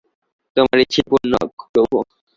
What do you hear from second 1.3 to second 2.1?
হোক, প্রভু।